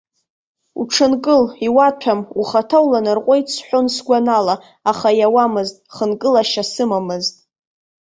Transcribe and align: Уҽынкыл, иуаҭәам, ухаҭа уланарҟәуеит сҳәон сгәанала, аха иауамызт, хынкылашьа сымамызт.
Уҽынкыл, 0.81 1.43
иуаҭәам, 1.67 2.19
ухаҭа 2.39 2.79
уланарҟәуеит 2.85 3.47
сҳәон 3.55 3.85
сгәанала, 3.95 4.55
аха 4.91 5.09
иауамызт, 5.19 5.75
хынкылашьа 5.95 6.63
сымамызт. 6.71 7.35